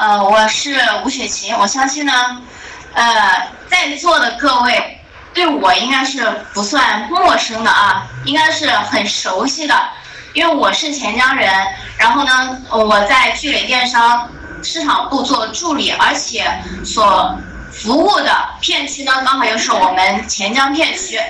[0.00, 2.40] 呃，我是吴雪琴，我相信呢，
[2.94, 4.98] 呃，在座的各位
[5.34, 9.78] 对我应该是不算陌生的啊，应该是很熟悉的，
[10.32, 11.52] 因为我是钱江人，
[11.98, 14.26] 然后呢，我在聚磊电商
[14.62, 16.50] 市场部做助理，而且
[16.82, 17.38] 所
[17.70, 21.20] 服务的片区呢，刚好又是我们钱江片区。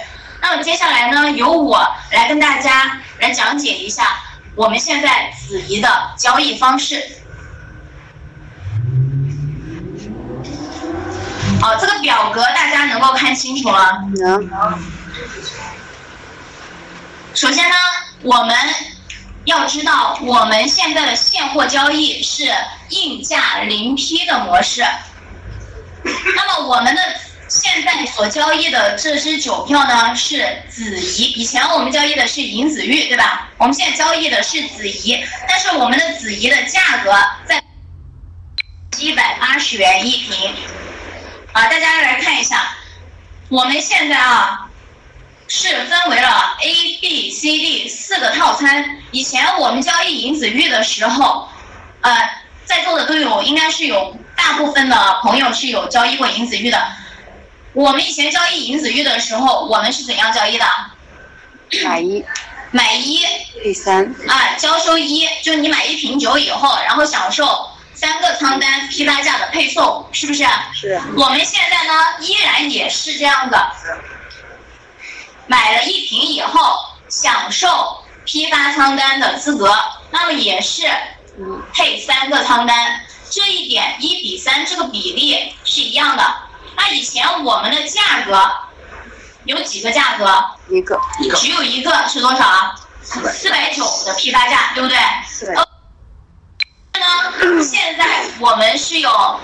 [0.41, 4.21] 那么接下来呢，由我来跟大家来讲解一下
[4.55, 7.17] 我们现在子怡的交易方式。
[11.61, 14.01] 好，这个表格大家能够看清楚吗？
[14.17, 14.49] 能。
[17.35, 17.77] 首先呢，
[18.23, 18.57] 我们
[19.45, 22.51] 要知道我们现在的现货交易是
[22.89, 24.83] 应价零批的模式。
[26.03, 27.01] 那么我们的
[27.47, 33.51] 现在所交易的这支酒票呢是紫怡，以前我们交易的是银子玉，对吧？
[33.59, 37.13] 我们现在交易的是紫怡，但是我们的紫怡的价格
[37.47, 37.63] 在
[38.99, 40.55] 一百八十元一瓶。
[41.53, 42.77] 啊，大家来看一下，
[43.49, 44.69] 我们现在啊
[45.49, 48.99] 是分为了 A、B、C、D 四个套餐。
[49.11, 51.49] 以前我们交易银子玉的时候，
[52.03, 52.31] 呃，
[52.65, 56.81] 在座的都有，应该是有大部分的朋友是有交易过银子玉的。
[57.73, 60.65] 我们以前交易银子玉的时候，我们是怎样交易的？
[61.83, 62.25] 买一，
[62.71, 63.25] 买一，
[63.61, 64.15] 第三。
[64.29, 67.69] 啊，交收一，就你买一瓶酒以后，然后享受。
[68.01, 70.43] 三个仓单批发价的配送是不是？
[70.73, 70.99] 是。
[71.19, 73.73] 我们现在呢，依然也是这样的。
[75.47, 76.79] 买了一瓶以后，
[77.11, 79.77] 享受批发仓单的资格，
[80.11, 80.91] 那么也是
[81.75, 83.03] 配三个仓单。
[83.29, 86.35] 这一点一比三这个比例是一样的。
[86.77, 88.51] 那以前我们的价格
[89.45, 90.43] 有几个价格？
[90.71, 90.99] 一个。
[91.37, 92.75] 只有一个是多少啊？
[93.03, 94.97] 四百九的批发价，对不对？
[95.29, 95.63] 四百。
[97.11, 98.05] 呢，现在
[98.39, 99.41] 我们是有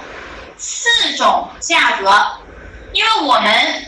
[0.56, 2.26] 四种价格，
[2.92, 3.86] 因为我们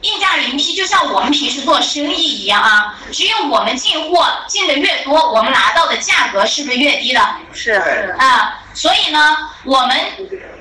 [0.00, 7.20] 应价零批，就像我们平时做生意一样啊，只有我们进货进的越多，我们拿到的价格是不是越低的？
[7.52, 7.72] 是
[8.18, 9.96] 啊，所以呢，我们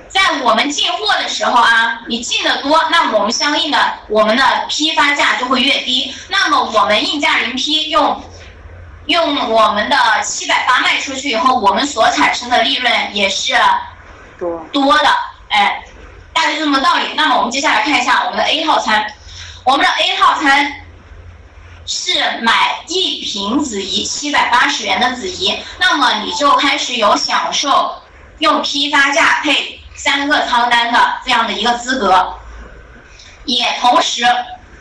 [0.08, 6.14] 在我们进货的时候啊，你进的多，那我们相应的我们的批发价就会越低。
[6.28, 8.24] 那么我们应价零批用。
[9.10, 13.56] 用我们的七百八卖出去以后，我们所产生的利润也是
[14.38, 15.10] 多多的，
[15.50, 15.84] 哎，
[16.32, 17.14] 大概就这么道理。
[17.16, 19.12] 那么我们接下来看一下我们的 A 套餐，
[19.64, 20.86] 我们的 A 套餐
[21.88, 28.04] 是买一瓶子怡七百八十元的子怡，那么你就开始有享受
[28.38, 32.36] 用批发价配三个仓单的这样的一个资格，
[33.46, 34.24] 也同时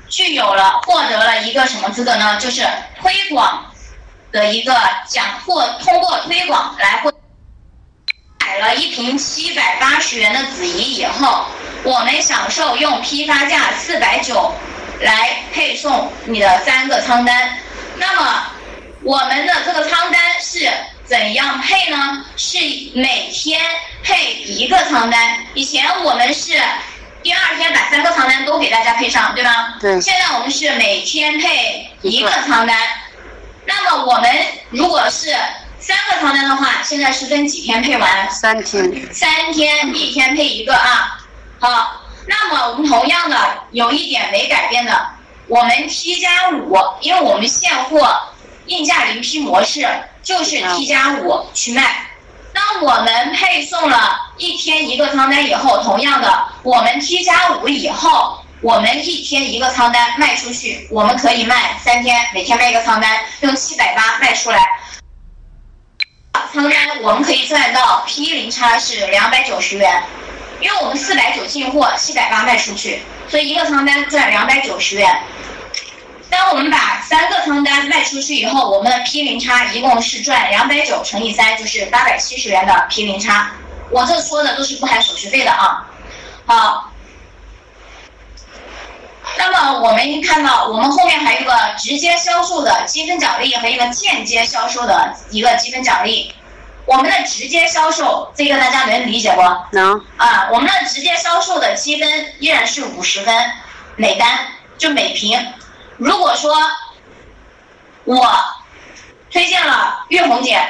[0.06, 2.37] 具有了获得了一个什么资格呢？
[2.39, 2.69] 就是
[3.00, 3.65] 推广。
[4.33, 4.75] 的一个
[5.06, 7.12] 讲或通过推广来获
[8.41, 11.44] 买了一瓶七百八十元的紫怡以后，
[11.83, 14.53] 我们享受用批发价四百九
[15.00, 17.59] 来配送你的三个仓单。
[17.97, 18.43] 那么
[19.03, 20.69] 我们的这个仓单是
[21.05, 22.25] 怎样配呢？
[22.37, 22.59] 是
[22.95, 23.60] 每天
[24.03, 25.39] 配一个仓单。
[25.55, 26.53] 以前我们是
[27.22, 29.75] 第二天把三个仓单都给大家配上，对吧？
[29.81, 30.00] 对。
[30.00, 32.77] 现在我们是每天配一个仓单。
[33.68, 34.30] 那么我们
[34.70, 35.36] 如果是
[35.78, 38.30] 三个床单的话，现在是分几天配完？
[38.30, 39.12] 三天。
[39.12, 41.20] 三天，一天配一个啊。
[41.60, 43.36] 好，那么我们同样的
[43.72, 45.06] 有一点没改变的，
[45.48, 48.18] 我们 T 加五，因为我们现货
[48.64, 49.86] 应价零批模式
[50.22, 52.06] 就是 T 加五去卖。
[52.54, 58.38] 当我们配送了一天一个床单以后，同样的，我们 T 加五以后。
[58.60, 64.58] 我们一天一个仓单卖出去，我们可以卖三天，每天卖一个仓单，用七百八卖出来。
[66.52, 70.02] 仓单我们可以赚到 P 零差是两百九十元，
[70.60, 75.22] 因为我们四百九进货，七百八卖出去，所以一个仓单赚两百九十元。
[76.28, 83.52] 当我们把三个仓单卖出去以后，我们的 P 零差一共是赚两百九乘以三，就是八百七十元的 P 零差。
[83.91, 85.86] 我这说的都是不含手续费的啊。
[86.44, 86.92] 好。
[89.80, 96.34] 我们看到，我们后面还有一个直接销售的积分奖励和一个间接销售的一个积分奖励。
[96.84, 99.42] 我们的直接销售这个大家能理解不？
[99.72, 100.03] 能。
[100.16, 103.34] 啊，我们的直接销售的积分依然是五十分
[103.97, 104.47] 每单，
[104.78, 105.53] 就每瓶。
[105.97, 106.57] 如果说
[108.04, 108.33] 我
[109.31, 110.60] 推荐了月红姐，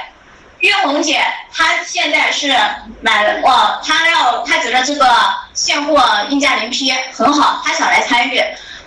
[0.58, 1.22] 月红姐
[1.52, 2.52] 她现在是
[3.00, 5.08] 买了，哇，她要她觉得这个。
[5.54, 8.40] 现货应价零批很好，她想来参与。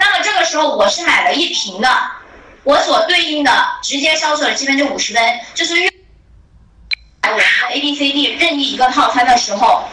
[0.04, 1.88] 那么这个时候我是买了一瓶的，
[2.64, 3.52] 我所对应的
[3.84, 5.92] 直接销售的积分就五十分，就是月
[7.22, 9.84] 我们的 A、B、C、D 任意一个套餐的时候，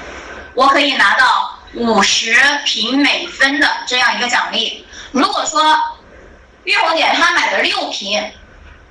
[0.55, 2.35] 我可以拿到五十
[2.65, 4.87] 瓶每分的这样一个奖励。
[5.13, 5.79] 如果说
[6.65, 8.33] 月红姐她买了六瓶，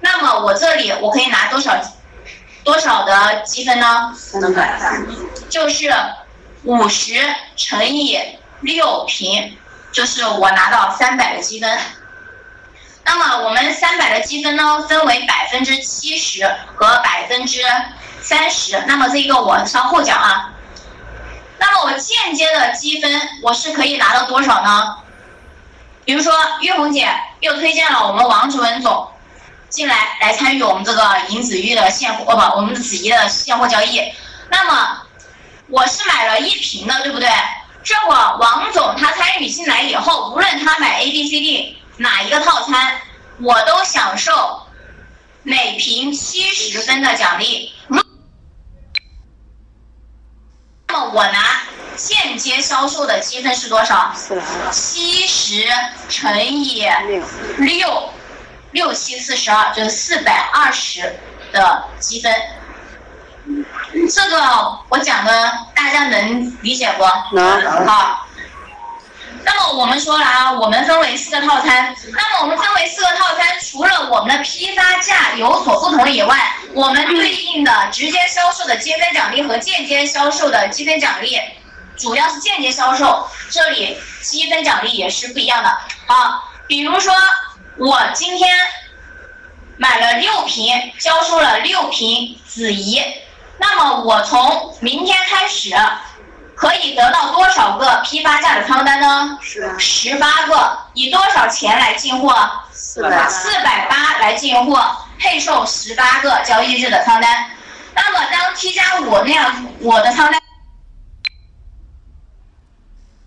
[0.01, 1.75] 那么我这里我可以拿多少
[2.63, 4.13] 多少的积分呢？
[5.49, 5.91] 就是
[6.63, 7.15] 五十
[7.55, 8.19] 乘以
[8.61, 9.57] 六瓶，
[9.91, 11.79] 就是我拿到三百的积分。
[13.03, 16.45] 那么我们三百的积分呢，分为百分之七十
[16.75, 17.61] 和百分之
[18.21, 18.83] 三十。
[18.85, 20.53] 那么这个我稍后讲啊。
[21.59, 24.97] 那么我间接的积分我是可以拿到多少呢？
[26.05, 27.09] 比如说玉红姐
[27.39, 29.09] 又推荐了我们王主任总
[29.69, 34.01] 进来来参与我们这个银子玉的现货，哦不，我们的子怡的现货交易。
[34.49, 35.01] 那么
[35.67, 37.27] 我是买了一瓶的，对不对？
[37.87, 41.77] 这会王总他参与进来以后，无论他买 A、B、C、D。
[41.95, 42.99] 哪一个套餐，
[43.39, 44.61] 我都享受
[45.43, 47.71] 每瓶七十分的奖励。
[50.87, 51.61] 那么我拿
[51.95, 54.13] 间接销售的积分是多少？
[54.69, 55.65] 七十
[56.09, 56.85] 乘以
[57.57, 58.09] 六，
[58.71, 61.17] 六七四十二，就是四百二十
[61.53, 62.35] 的积分。
[64.09, 67.35] 这个我讲的大家能理解不？
[67.35, 67.85] 能。
[67.85, 68.23] 好。
[69.43, 71.95] 那么我们说了啊，我们分为四个套餐。
[72.11, 81.39] 那么我们分为四个套餐，除了我们的批发价有所不同以外，我们对应的直接销售的积分奖励和间接销售的积分奖励，
[81.95, 85.77] 主要是间接销售，这里积分奖励也是不一样的。
[86.07, 87.13] 好，比如说
[87.77, 88.53] 我今天
[89.77, 93.01] 买了六瓶，销售了六瓶子怡，
[93.59, 95.75] 那么我从明天开始。
[96.59, 99.37] 可以得到多少个批发价的仓单呢？
[99.77, 100.75] 十八个。
[100.95, 102.35] 以多少钱来进货？
[102.71, 104.83] 四百四百八来进货，
[105.19, 107.45] 配售十八个交易日的仓单。
[107.93, 110.41] 那么当 T 加五那样，我的仓单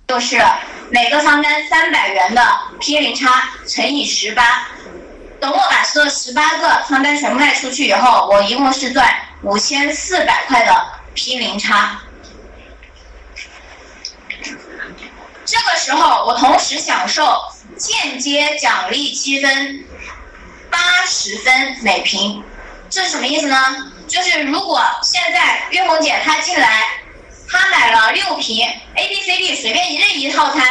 [0.08, 0.42] 就是
[0.90, 2.44] 每个仓单三百元的
[2.80, 4.66] P 零差乘以十八。
[5.40, 9.08] 等我把这十八个仓单全部卖出去以后，我一共是赚
[9.42, 12.00] 五千四百块的 P 零差。
[15.44, 17.42] 这个时候，我同时享受
[17.76, 19.84] 间接奖励积分
[20.70, 22.44] 八十分每瓶，
[22.88, 23.92] 这是什么意思呢？
[24.06, 27.00] 就是如果现在月红姐她进来，
[27.48, 30.62] 她买了六瓶 A B C D 随便任意套餐，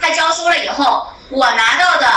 [0.00, 2.12] 她交收了以后，我拿到的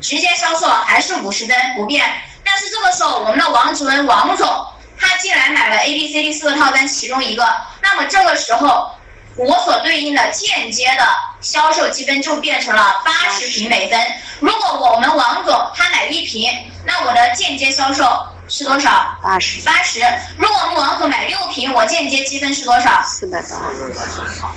[0.00, 2.04] 直接销售还是五十分不变。
[2.44, 4.66] 但是这个时候，我们的王主任王总
[4.98, 7.46] 他进来买了 A B C D 四个套餐其中一个，
[7.82, 8.90] 那么这个时候。
[9.38, 11.06] 我所对应的间接的
[11.42, 14.00] 销售积分就变成了八十瓶每分。
[14.40, 16.50] 如果我们王总他买一瓶，
[16.86, 19.14] 那我的间接销售是多少？
[19.22, 19.60] 八十。
[19.60, 20.00] 八十。
[20.38, 23.02] 如果我们王总买六瓶，我间接积分是多少？
[23.04, 23.48] 四百八。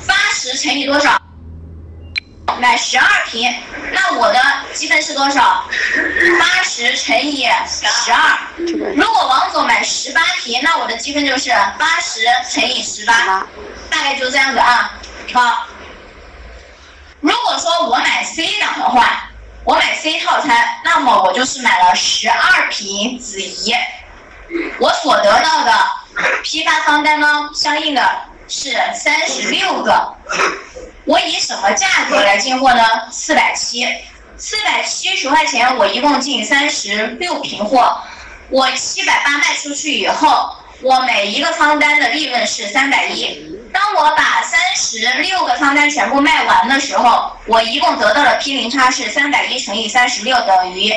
[0.07, 1.21] 八十乘以多少？
[2.57, 3.53] 买十二瓶，
[3.91, 4.39] 那我的
[4.73, 5.65] 积分是多少？
[6.39, 8.37] 八十乘以十二。
[8.95, 13.45] 如果王总买十八瓶，那我的积分就是八十乘以十八，
[13.89, 14.99] 大概就这样子啊。
[15.33, 15.67] 好，
[17.21, 19.29] 如果说我买 C 档的话，
[19.63, 23.75] 我买 C 套餐，那么我就是买了十二瓶子怡，
[24.79, 25.73] 我所得到的
[26.43, 28.01] 批发方单呢，相应的
[28.49, 30.13] 是三十六个。
[31.05, 32.83] 我以什么价格来进货呢？
[33.11, 33.87] 四百七，
[34.37, 37.97] 四百七十块钱，我一共进三十六瓶货，
[38.49, 43.57] 我七百八卖出去以后，我每一个仓单的利润是三百一。
[43.71, 50.91] 当我把三十六个仓单全部卖完的时候，我一共得到的批零差是三百一乘以三十六等于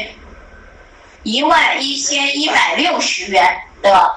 [1.22, 4.10] 一万一千一百六十元的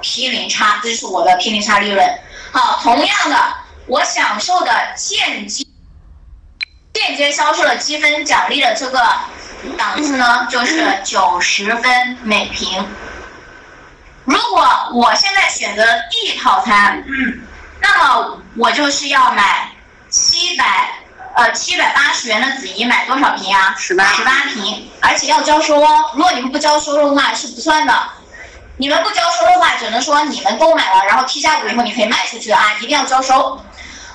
[0.00, 2.06] 批零差，这是我的批零差利润。
[2.54, 3.36] 好，同样的。
[3.86, 5.66] 我享受的间接
[6.92, 9.04] 间接销售的积分奖励的这个
[9.76, 12.86] 档次呢，就是九十分每瓶。
[14.24, 17.04] 如果我现在选择 D 套餐，
[17.80, 19.72] 那么我就是要买
[20.08, 20.92] 七百
[21.34, 23.74] 呃七百八十元的子怡，买多少瓶啊？
[23.76, 26.12] 十八十八瓶，而且要交收哦。
[26.14, 27.92] 如果你们不交收的话是不算的。
[28.76, 33.60] 你们不交收的话，只能说你们购买了，然后 T 加五以后你可以卖出去啊，一定要交收。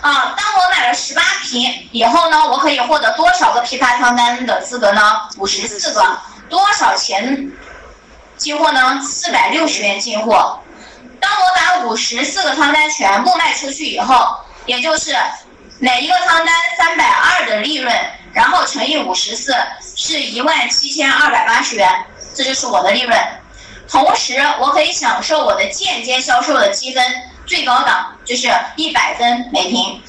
[0.02, 5.02] 啊，当我买了十八瓶以后呢，我可以获得多少个批发仓单的资格呢？
[5.38, 6.18] 五十四个。
[6.50, 7.52] 多少钱
[8.36, 9.00] 进货呢？
[9.04, 10.60] 四百六十元进货。
[11.20, 14.36] 当我把五十四个仓单全部卖出去以后，
[14.66, 15.16] 也就是
[15.78, 17.94] 每一个仓单三百二的利润，
[18.34, 19.56] 然后乘以五十四，
[19.96, 21.88] 是一万七千二百八十元，
[22.34, 23.16] 这就是我的利润。
[23.90, 27.04] 同时我可以享受我的间接销售的积分，
[27.46, 30.02] 最高档就是一百分每平。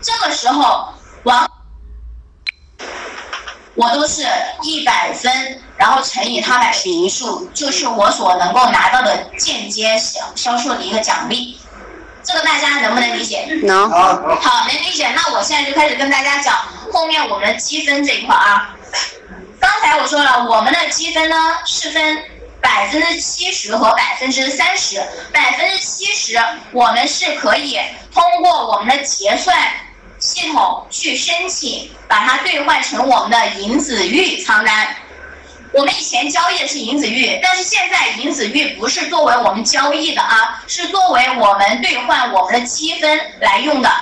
[0.00, 0.94] 这个时候，
[1.24, 1.50] 往
[3.74, 4.24] 我都是
[4.62, 11.60] 一百分，然后乘以他买的平数，就是我所能够拿到的间接销销售的一个奖励。
[12.22, 13.46] 这个大家能不能理解？
[13.62, 15.08] 能，好，能理解。
[15.16, 16.56] 那我现在就开始跟大家讲
[16.92, 18.76] 后面我们的积分这一块啊。
[19.58, 22.22] 刚才我说了，我们的积分呢是分
[22.60, 25.02] 百分之七十和百分之三十。
[25.32, 26.38] 百分之七十，
[26.72, 27.78] 我们是可以
[28.12, 29.56] 通过我们的结算
[30.18, 34.96] 系统去申请，把它兑换成我们的银子玉仓单。
[35.72, 43.92] 我们以前交易的是银子玉，但是现在银子玉不是作为我们交易的啊，是作为我们兑换我们的积分来用的。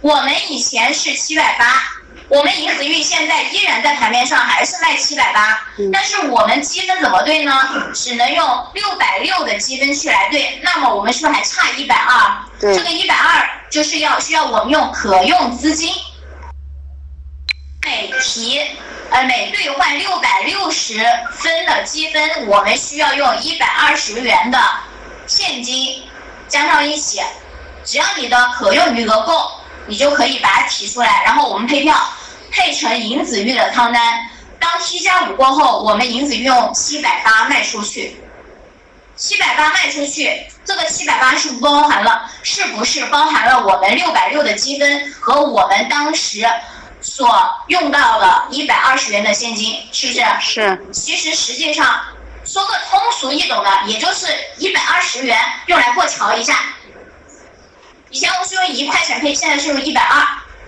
[0.00, 1.82] 我们以前是七百八，
[2.28, 5.60] 我们银子玉现在依然在盘面上还是卖七百八，
[5.92, 7.52] 但是我们积分怎么兑呢？
[7.92, 12.42] 只能用六百六的积分去来兑，那么我们是不是还差一百二？
[12.58, 15.92] 对这个一百二就是要需要我们用可用资金。
[17.84, 18.58] 每提
[19.10, 20.94] 呃每兑换六百六十
[21.32, 24.58] 分的积分，我们需要用一百二十元的
[25.26, 26.02] 现金
[26.48, 27.20] 加上一起，
[27.84, 29.50] 只要你的可用余额够，
[29.86, 31.94] 你就可以把它提出来，然后我们配票
[32.50, 34.30] 配成银子玉的仓单。
[34.58, 38.16] 当 T 加五过后，我们银子玉用七百八卖出去，
[39.14, 46.48] 七百八卖出去，这个七百八是不包含了，是不是包含了我们六百六的积分和我们当时
[47.02, 47.28] 所
[47.68, 49.78] 用到的一百二十元的现金？
[49.92, 50.24] 是不是？
[50.40, 52.00] 是，其实实际上
[52.46, 54.26] 说个通俗易懂的，也就是
[54.56, 56.58] 一百二十元用来过桥一下。
[58.14, 60.24] 以前我们是用一块钱配，现在是用一百二，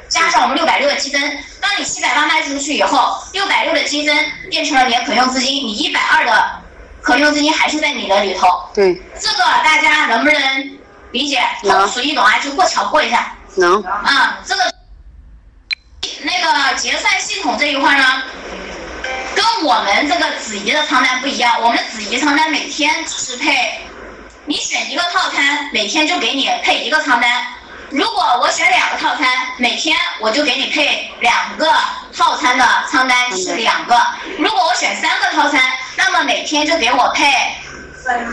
[0.09, 1.45] 加上我们六百六的积分。
[1.61, 6.61] 当你七百八卖出去以后，六百六的积分变成了你的可用资金，你一百二的
[7.01, 8.49] 可用资金还是在你的里头。
[8.75, 10.79] 对，这个大家能不能
[11.13, 11.41] 理解？
[11.63, 13.33] 能通俗易懂啊，就过桥过一下。
[13.55, 14.75] 能，啊，这个
[16.23, 18.23] 那个结算系统这一块呢，
[19.37, 21.63] 跟我们这个子怡的仓单不一样。
[21.63, 23.86] 我们子怡仓单每天只是配，
[24.49, 27.31] 你选一个套餐，每天就给你配一个仓单。
[27.91, 29.27] 如果我选两个套餐，
[29.59, 31.69] 每天我就给你配两个
[32.17, 34.01] 套餐的仓单是两个。
[34.39, 35.61] 如果我选三个套餐，
[35.97, 37.25] 那么每天就给我配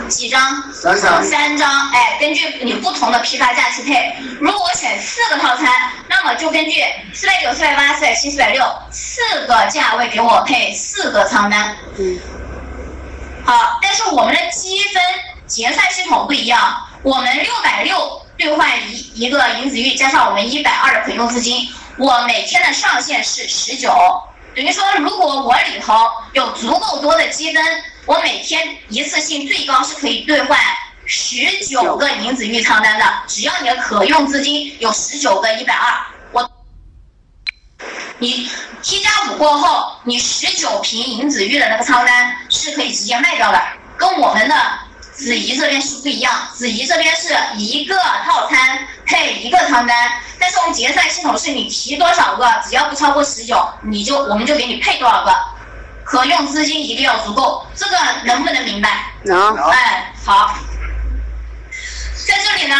[0.08, 0.72] 几张？
[0.72, 4.14] 三张三张，哎，根据你不同的批发价去配。
[4.40, 5.66] 如果我选四个套餐，
[6.08, 11.76] 那么就根据四百九、四百八、四百七、四百六四个价位给我配四个仓单。
[11.98, 12.20] 嗯，
[13.44, 15.02] 好，但是我们的积分
[15.54, 23.88] 结算系统不一样，我们六百六兑换一一个银子玉，加上我们一百二的可用资金，我每天的上限是十九，
[24.52, 25.94] 等于说如果我里头
[26.32, 27.64] 有足够多的积分，
[28.04, 30.58] 我每天一次性最高是可以兑换
[31.06, 36.50] 十九个银子玉仓单的，只要你的可用资金有十九个一百二，我。
[38.18, 38.50] 你
[38.82, 43.62] T 加五过后，你十九瓶银子玉的那个仓单是可以直接卖掉的，
[43.96, 44.54] 跟我们的
[45.16, 46.48] 子怡这边是不一样。
[46.52, 55.32] 子怡这边是一个套餐配一个汤单，但是我们结算系统是你提多少个，只要不超过十九，你就我们就给你配多少个，
[56.04, 59.12] 可用资金一定要足够，这个能不能明白？
[59.22, 60.54] 能，哎，好，
[62.26, 62.76] 在这里呢，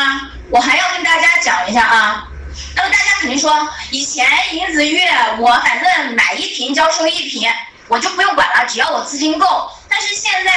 [0.51, 2.29] 我还要跟大家讲一下啊。
[2.77, 7.49] 那么大家肯定说，以前银子月我反正买一瓶交收一瓶，
[7.89, 9.71] 我就不用管了，只要我资金够。
[9.89, 10.53] 但是现在，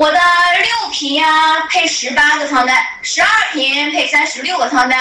[0.00, 0.18] 我的
[0.62, 4.98] 六瓶呀配十八个仓单，十二瓶配三十六个仓单。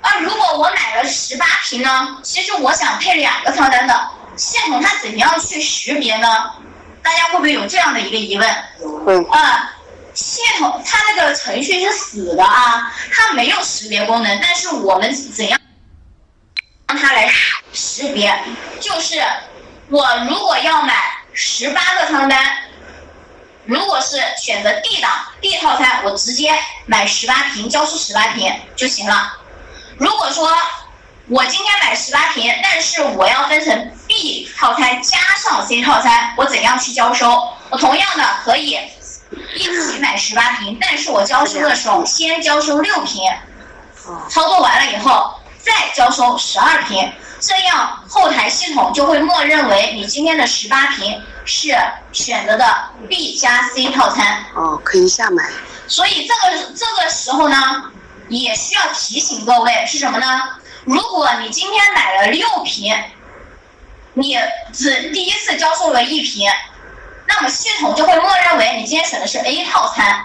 [0.00, 6.26] 啊，如果我买了十八瓶呢，其实我想配两个仓单的，系统它怎样去识别呢？
[7.02, 8.64] 大家会不会有这样的一个疑问？
[9.04, 9.70] 会，啊，
[10.14, 14.40] 系统它那个程序是死的啊，它没有识别功能。
[14.40, 15.60] 但是我们怎样
[16.88, 17.30] 让它来
[17.74, 18.34] 识别？
[18.80, 19.22] 就是
[19.90, 20.94] 我如果要买
[21.34, 22.56] 十八个仓单，
[23.64, 26.52] 如果是选择 D 档 D 套餐，我直接
[26.86, 29.38] 买十八瓶，交出十八瓶就行了。
[29.98, 30.50] 如果说
[31.28, 37.48] 我今天买十八瓶，但是我要分成 B 套餐加上 C 套餐，我怎样去交收？
[37.70, 38.76] 我同样的可以
[39.54, 43.22] 一起买十八瓶，但是我交收的时候先交收六瓶，
[44.28, 51.76] 操作完了以后再交收十二瓶，这样后台系统就会默认为你今天的十八瓶是
[52.12, 52.64] 选择的
[53.08, 54.44] B 加 C 套餐。
[54.54, 55.48] 哦，可以下买，
[55.86, 57.56] 所以这个这个时候呢，
[58.28, 60.42] 也需要提醒各位是什么呢？
[60.84, 62.96] 如果你今天买了六瓶，
[64.14, 64.38] 你
[64.72, 66.50] 只第一次交收了一瓶，
[67.26, 70.24] 那么系统就会默认为你今天选的是 A 套餐。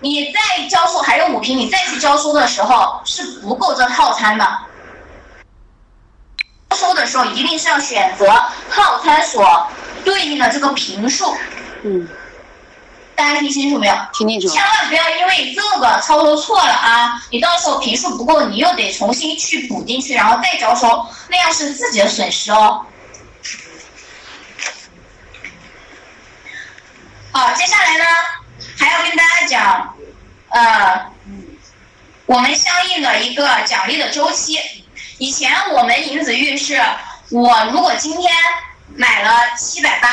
[0.00, 4.58] 你再交收还有五瓶，你再去交收的时候是不够这套餐的。
[6.72, 8.26] 交收的时候一定是要选择
[8.70, 9.68] 套餐所
[10.06, 11.36] 对应的这个频数。
[11.84, 12.08] 嗯，
[13.14, 13.94] 大家听清楚没有？
[14.14, 14.48] 听清楚。
[14.48, 17.22] 千万不要因为这个操作错了啊！
[17.28, 22.86] 你到时候频数不够，你又得重新去补进去，然后再招收，那样是自己的损失哦。
[27.32, 28.04] 好，接下来呢，
[28.78, 29.94] 还要跟大家讲，
[30.48, 31.06] 呃，
[32.24, 34.58] 我们相应的一个奖励的周期。
[35.18, 36.82] 以前我们银子玉是，
[37.30, 38.32] 我如果今天
[38.94, 40.08] 买了七百八，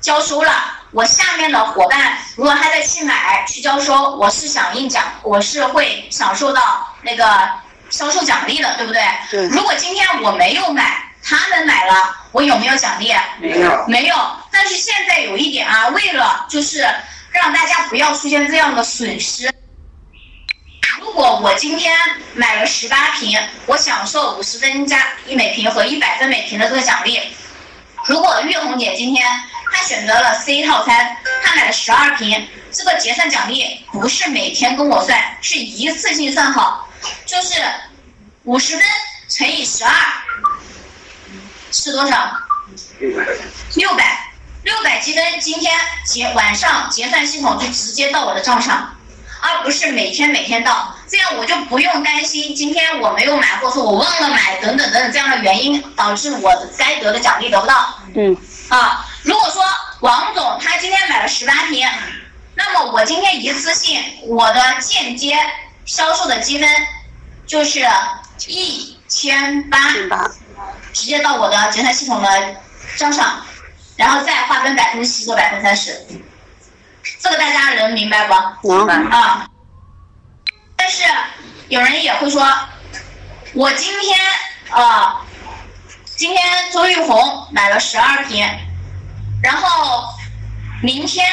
[0.00, 0.52] 交收了，
[0.92, 7.48] 我下面的伙伴如果他再去买去交收，我是响应奖，我是会享受到那个
[7.90, 9.02] 销售奖励的，对不对？
[9.30, 9.46] 对。
[9.48, 13.12] 如果今天我没有买，他们买了，我有没有奖励？
[13.38, 13.84] 没有。
[13.88, 14.16] 没有。
[14.50, 16.86] 但是现在有一点啊，为了就是
[17.30, 19.52] 让大家不要出现这样的损失。
[21.00, 21.96] 如果我今天
[22.34, 27.18] 买了十八瓶，我享受五十分加一每瓶和一百分每瓶的这个奖励。
[28.04, 29.26] 如果月红姐今天
[29.72, 36.86] 她选择了 C 套餐，她买了十二瓶，这个结算奖励不是每天跟我算，是一次性算好，
[37.24, 37.54] 就是
[38.44, 38.84] 五十分
[39.26, 39.92] 乘以十二
[41.72, 42.30] 是多少？
[42.98, 43.24] 六百。
[43.74, 44.32] 六百，
[44.64, 45.72] 六百积分，今天
[46.04, 48.94] 结晚上结算系统就直接到我的账上。
[49.40, 57.94] 而不是每天每天到，这样我就不用担心今天我没有买，或者说我忘了买等等等等这样的原因导致我该得的奖励得不到。
[58.14, 58.36] 嗯。
[58.68, 59.62] 啊，如果说
[60.00, 61.88] 王总他今天买了十八瓶，
[62.54, 65.36] 那么我今天一次性我的间接
[65.86, 66.68] 销售的积分
[67.46, 67.84] 就是
[68.46, 69.78] 一千八，
[70.92, 72.28] 直接到我的结算系统的
[72.96, 73.44] 账上，
[73.96, 76.06] 然后再划分百分之七和百分之三十。
[77.18, 78.72] 这个大家能明白不？
[78.76, 79.46] 明白啊。
[80.76, 81.02] 但是
[81.68, 82.46] 有人也会说，
[83.54, 84.18] 我今天
[84.70, 85.20] 啊，
[86.04, 88.46] 今天周玉红买了十二瓶，
[89.42, 90.04] 然后
[90.82, 91.28] 明天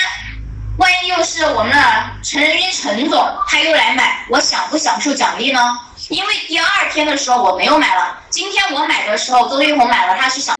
[0.77, 5.79] 万一又是我们的陈仁斌陈总他又来买，我享不享受奖励呢？
[6.09, 10.56] 因为第二天的时候我没有买了，今天我买的时候周玉红买了，他是享